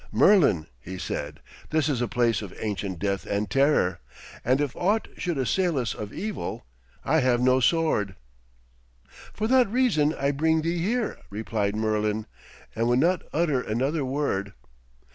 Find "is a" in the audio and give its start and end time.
1.87-2.07